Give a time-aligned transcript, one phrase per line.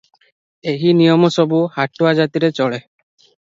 [0.71, 2.85] ଏହି ନିୟମ ସବୁ ହାଟୁଆ ଜାତିରେ ଚଳେ।